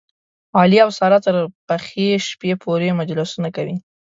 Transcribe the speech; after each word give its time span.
علي 0.59 0.77
او 0.85 0.89
ساره 0.99 1.19
تر 1.25 1.35
پخې 1.67 2.07
شپې 2.27 2.51
پورې 2.63 2.95
مجلسونه 2.99 3.49
کوي. 3.55 3.75